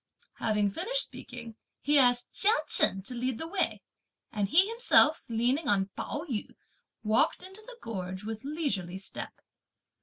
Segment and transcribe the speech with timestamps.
[0.37, 3.83] Having finished speaking, he asked Chia Chen to lead the way;
[4.31, 6.55] and he himself, leaning on Pao yü,
[7.03, 9.41] walked into the gorge with leisurely step.